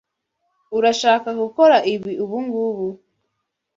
[0.77, 2.87] Urashaka gukora ibi ubungubu?